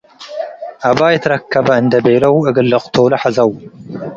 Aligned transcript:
አባይ 0.89 1.15
ትረከበ 1.23 1.67
እንዴ 1.81 1.93
ቤለው 2.05 2.35
እግል 2.51 2.67
ልቅቶሉ 2.73 3.13
ሐዘው። 3.21 3.51